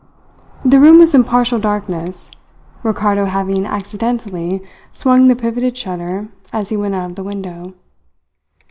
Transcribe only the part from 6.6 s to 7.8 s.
he went out of the window.